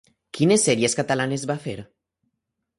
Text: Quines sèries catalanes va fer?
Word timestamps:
Quines 0.37 0.65
sèries 0.69 0.97
catalanes 1.01 1.45
va 1.53 1.59
fer? 1.69 1.79